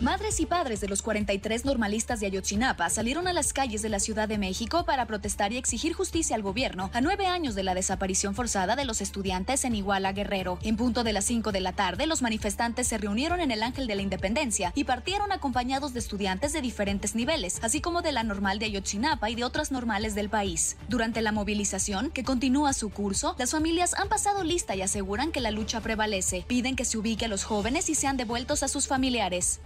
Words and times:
Madres 0.00 0.38
y 0.38 0.46
padres 0.46 0.80
de 0.80 0.86
los 0.86 1.02
43 1.02 1.64
normalistas 1.64 2.20
de 2.20 2.26
Ayotzinapa 2.26 2.88
salieron 2.88 3.26
a 3.26 3.32
las 3.32 3.52
calles 3.52 3.82
de 3.82 3.88
la 3.88 3.98
Ciudad 3.98 4.28
de 4.28 4.38
México 4.38 4.84
para 4.84 5.06
protestar 5.06 5.52
y 5.52 5.56
exigir 5.56 5.92
justicia 5.92 6.36
al 6.36 6.42
gobierno 6.42 6.88
a 6.94 7.00
nueve 7.00 7.26
años 7.26 7.56
de 7.56 7.64
la 7.64 7.74
desaparición 7.74 8.36
forzada 8.36 8.76
de 8.76 8.84
los 8.84 9.00
estudiantes 9.00 9.64
en 9.64 9.74
Iguala 9.74 10.12
Guerrero. 10.12 10.60
En 10.62 10.76
punto 10.76 11.02
de 11.02 11.12
las 11.12 11.24
5 11.24 11.50
de 11.50 11.60
la 11.60 11.72
tarde, 11.72 12.06
los 12.06 12.22
manifestantes 12.22 12.86
se 12.86 12.96
reunieron 12.96 13.40
en 13.40 13.50
el 13.50 13.60
Ángel 13.64 13.88
de 13.88 13.96
la 13.96 14.02
Independencia 14.02 14.72
y 14.76 14.84
partieron 14.84 15.32
acompañados 15.32 15.94
de 15.94 15.98
estudiantes 15.98 16.52
de 16.52 16.60
diferentes 16.60 17.16
niveles, 17.16 17.58
así 17.62 17.80
como 17.80 18.00
de 18.00 18.12
la 18.12 18.22
normal 18.22 18.60
de 18.60 18.66
Ayotzinapa 18.66 19.30
y 19.30 19.34
de 19.34 19.42
otras 19.42 19.72
normales 19.72 20.14
del 20.14 20.30
país. 20.30 20.76
Durante 20.88 21.22
la 21.22 21.32
movilización, 21.32 22.12
que 22.12 22.22
continúa 22.22 22.72
su 22.72 22.90
curso, 22.90 23.34
las 23.36 23.50
familias 23.50 23.94
han 23.94 24.08
pasado 24.08 24.44
lista 24.44 24.76
y 24.76 24.82
aseguran 24.82 25.32
que 25.32 25.40
la 25.40 25.50
lucha 25.50 25.80
prevalece. 25.80 26.44
Piden 26.46 26.76
que 26.76 26.84
se 26.84 26.98
ubique 26.98 27.24
a 27.24 27.28
los 27.28 27.42
jóvenes 27.42 27.90
y 27.90 27.96
sean 27.96 28.16
devueltos 28.16 28.62
a 28.62 28.68
sus 28.68 28.86
familiares. 28.86 29.58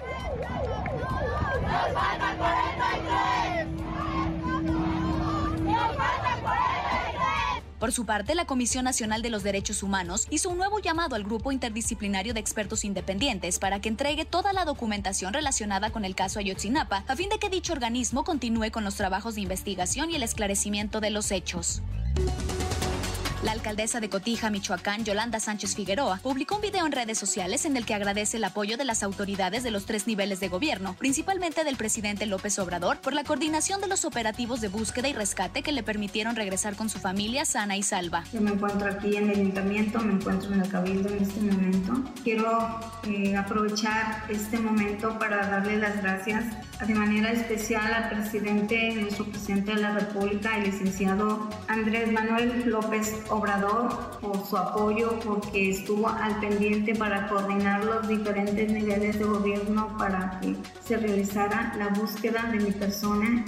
Por 7.83 7.91
su 7.91 8.07
parte, 8.07 8.37
la 8.37 8.45
Comisión 8.45 8.85
Nacional 8.85 9.23
de 9.23 9.31
los 9.31 9.43
Derechos 9.43 9.83
Humanos 9.83 10.29
hizo 10.31 10.51
un 10.51 10.57
nuevo 10.57 10.79
llamado 10.79 11.17
al 11.17 11.25
grupo 11.25 11.51
interdisciplinario 11.51 12.33
de 12.33 12.39
expertos 12.39 12.85
independientes 12.85 13.59
para 13.59 13.81
que 13.81 13.89
entregue 13.89 14.25
toda 14.25 14.53
la 14.53 14.65
documentación 14.65 15.35
relacionada 15.35 15.91
con 15.91 16.05
el 16.05 16.15
caso 16.15 16.39
Ayotzinapa, 16.39 17.03
a 17.09 17.17
fin 17.17 17.29
de 17.29 17.41
que 17.41 17.51
dicho 17.51 17.73
organismo 17.73 18.23
continúe 18.23 18.71
con 18.71 18.85
los 18.85 18.95
trabajos 18.95 19.35
de 19.35 19.41
investigación 19.41 20.13
y 20.13 20.15
el 20.15 20.23
esclarecimiento 20.23 21.01
de 21.01 21.11
los 21.11 21.33
hechos. 21.33 21.83
La 23.43 23.51
alcaldesa 23.51 23.99
de 23.99 24.09
Cotija, 24.09 24.51
Michoacán, 24.51 25.05
Yolanda 25.05 25.41
Sánchez 25.41 25.75
Figueroa, 25.75 26.21
publicó 26.23 26.55
un 26.55 26.61
video 26.61 26.87
en 26.87 26.93
redes 26.93 27.19
sociales 27.19 27.65
en 27.65 27.77
el 27.77 27.85
que 27.85 27.95
agradece 27.95 28.37
el 28.37 28.45
apoyo 28.45 28.77
de 28.77 28.85
las 28.85 29.03
autoridades 29.03 29.65
de 29.65 29.73
los 29.73 29.85
tres 29.85 30.07
niveles 30.07 30.39
de 30.39 30.49
gobierno, 30.49 30.95
principalmente 30.97 31.65
del 31.65 31.75
presidente 31.75 32.27
López 32.27 32.61
Obrador, 32.61 33.01
por 33.01 33.15
la 33.15 33.25
coordinación 33.25 33.81
de 33.81 33.89
los 33.89 34.05
operativos 34.05 34.61
de 34.61 34.69
búsqueda 34.69 35.09
y 35.09 35.13
rescate 35.13 35.65
que 35.65 35.73
le 35.73 35.83
permitieron 35.83 36.37
regresar 36.37 36.77
con 36.77 36.89
su 36.89 37.01
familia 37.01 37.45
sana 37.45 37.77
y 37.77 37.83
salva. 37.83 38.23
Yo 38.33 38.41
me 38.41 38.53
encuentro 38.53 38.89
aquí 38.89 39.17
en 39.17 39.25
el 39.25 39.41
ayuntamiento, 39.41 39.99
me 39.99 40.13
encuentro 40.13 40.53
en 40.53 40.61
el 40.61 40.69
cabildo 40.69 41.09
en 41.09 41.23
este 41.25 41.41
momento. 41.41 41.95
Quiero 42.23 42.81
eh, 43.09 43.37
aprovechar 43.37 44.25
este 44.29 44.57
momento 44.59 45.19
para 45.19 45.49
darle 45.49 45.79
las 45.79 46.01
gracias 46.01 46.45
de 46.87 46.95
manera 46.95 47.33
especial 47.33 47.93
al 47.93 48.09
presidente, 48.09 48.93
nuestro 48.95 49.25
presidente 49.25 49.75
de 49.75 49.81
la 49.81 49.95
República, 49.95 50.59
el 50.59 50.65
licenciado 50.65 51.51
Andrés 51.67 52.11
Manuel 52.13 52.71
López 52.71 53.13
Obrador, 53.33 53.89
por 54.21 54.45
su 54.45 54.59
apoyo, 54.59 55.19
porque 55.25 55.71
estuvo 55.71 56.07
al 56.07 56.39
pendiente 56.39 56.95
para 56.95 57.29
coordinar 57.29 57.83
los 57.83 58.07
diferentes 58.07 58.71
niveles 58.71 59.19
de 59.19 59.25
gobierno 59.25 59.97
para 59.97 60.39
que 60.41 60.55
se 60.85 60.99
realizara 60.99 61.73
la 61.79 61.89
búsqueda 61.89 62.51
de 62.53 62.61
mi 62.61 62.73
persona 62.73 63.43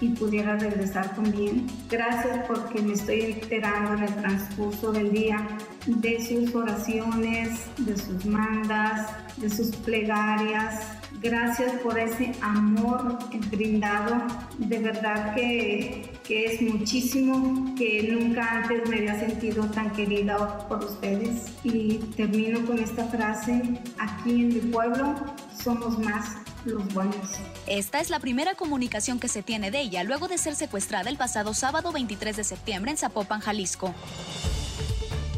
y, 0.00 0.08
pudiera 0.16 0.56
regresar 0.56 1.14
con 1.14 1.30
bien. 1.30 1.66
Gracias 1.90 2.46
porque 2.48 2.80
me 2.80 2.94
estoy 2.94 3.32
enterando 3.32 3.92
en 3.94 4.04
el 4.04 4.14
transcurso 4.16 4.90
del 4.90 5.12
día 5.12 5.46
de 5.86 6.26
sus 6.26 6.54
oraciones, 6.54 7.60
de 7.76 7.96
sus 7.98 8.24
mandas, 8.24 9.10
de 9.36 9.50
sus 9.50 9.76
plegarias. 9.76 10.96
Gracias 11.28 11.72
por 11.82 11.98
ese 11.98 12.32
amor 12.40 13.18
brindado. 13.50 14.22
De 14.58 14.78
verdad 14.78 15.34
que, 15.34 16.12
que 16.22 16.54
es 16.54 16.62
muchísimo, 16.62 17.74
que 17.74 18.08
nunca 18.12 18.62
antes 18.62 18.88
me 18.88 18.98
había 18.98 19.18
sentido 19.18 19.64
tan 19.70 19.90
querida 19.90 20.68
por 20.68 20.84
ustedes. 20.84 21.46
Y 21.64 21.94
termino 22.16 22.64
con 22.64 22.78
esta 22.78 23.06
frase, 23.06 23.80
aquí 23.98 24.42
en 24.42 24.48
mi 24.48 24.60
pueblo 24.70 25.16
somos 25.60 25.98
más 25.98 26.36
los 26.64 26.86
buenos. 26.94 27.28
Esta 27.66 27.98
es 27.98 28.08
la 28.08 28.20
primera 28.20 28.54
comunicación 28.54 29.18
que 29.18 29.26
se 29.26 29.42
tiene 29.42 29.72
de 29.72 29.80
ella 29.80 30.04
luego 30.04 30.28
de 30.28 30.38
ser 30.38 30.54
secuestrada 30.54 31.10
el 31.10 31.16
pasado 31.16 31.54
sábado 31.54 31.90
23 31.90 32.36
de 32.36 32.44
septiembre 32.44 32.92
en 32.92 32.98
Zapopan, 32.98 33.40
Jalisco. 33.40 33.92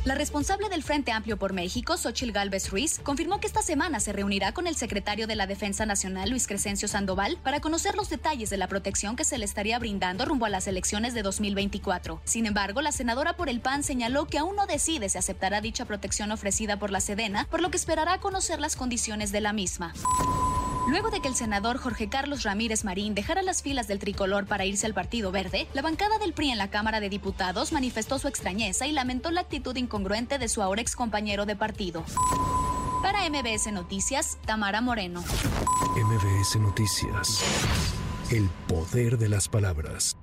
La 0.04 0.14
responsable 0.14 0.68
del 0.68 0.82
Frente 0.82 1.12
Amplio 1.12 1.36
por 1.36 1.52
México, 1.52 1.96
Xochil 1.96 2.32
Gálvez 2.32 2.70
Ruiz, 2.70 3.00
confirmó 3.02 3.40
que 3.40 3.46
esta 3.46 3.62
semana 3.62 4.00
se 4.00 4.12
reunirá 4.12 4.52
con 4.52 4.66
el 4.66 4.76
secretario 4.76 5.26
de 5.26 5.36
la 5.36 5.46
Defensa 5.46 5.86
Nacional, 5.86 6.30
Luis 6.30 6.46
Crescencio 6.46 6.88
Sandoval, 6.88 7.38
para 7.42 7.60
conocer 7.60 7.94
los 7.94 8.08
detalles 8.08 8.48
de 8.48 8.56
la 8.56 8.68
protección 8.68 9.16
que 9.16 9.24
se 9.24 9.38
le 9.38 9.44
estaría 9.44 9.78
brindando 9.78 10.24
rumbo 10.24 10.46
a 10.46 10.50
las 10.50 10.66
elecciones 10.66 11.14
de 11.14 11.22
2024. 11.22 12.20
Sin 12.24 12.46
embargo, 12.46 12.80
la 12.80 12.92
senadora 12.92 13.36
por 13.36 13.48
el 13.48 13.60
PAN 13.60 13.82
señaló 13.82 14.26
que 14.26 14.38
aún 14.38 14.56
no 14.56 14.66
decide 14.66 15.08
si 15.08 15.18
aceptará 15.18 15.60
dicha 15.60 15.84
protección 15.84 16.32
ofrecida 16.32 16.78
por 16.78 16.90
la 16.90 17.00
Sedena, 17.00 17.46
por 17.50 17.60
lo 17.60 17.70
que 17.70 17.76
esperará 17.76 18.18
conocer 18.18 18.60
las 18.60 18.76
condiciones 18.76 19.32
de 19.32 19.40
la 19.40 19.52
misma. 19.52 19.92
Luego 20.88 21.10
de 21.10 21.20
que 21.20 21.28
el 21.28 21.34
senador 21.34 21.76
Jorge 21.76 22.08
Carlos 22.08 22.44
Ramírez 22.44 22.82
Marín 22.82 23.14
dejara 23.14 23.42
las 23.42 23.62
filas 23.62 23.88
del 23.88 23.98
tricolor 23.98 24.46
para 24.46 24.64
irse 24.64 24.86
al 24.86 24.94
Partido 24.94 25.30
Verde, 25.30 25.68
la 25.74 25.82
bancada 25.82 26.18
del 26.18 26.32
PRI 26.32 26.50
en 26.50 26.58
la 26.58 26.70
Cámara 26.70 26.98
de 26.98 27.10
Diputados 27.10 27.72
manifestó 27.72 28.18
su 28.18 28.26
extrañeza 28.26 28.86
y 28.86 28.92
lamentó 28.92 29.30
la 29.30 29.42
actitud 29.42 29.76
incongruente 29.76 30.38
de 30.38 30.48
su 30.48 30.62
ahora 30.62 30.80
ex 30.80 30.96
compañero 30.96 31.44
de 31.44 31.56
partido. 31.56 32.04
Para 33.02 33.28
MBS 33.28 33.70
Noticias, 33.70 34.38
Tamara 34.46 34.80
Moreno. 34.80 35.22
MBS 35.94 36.56
Noticias. 36.56 37.44
El 38.30 38.48
poder 38.66 39.18
de 39.18 39.28
las 39.28 39.48
palabras. 39.48 40.16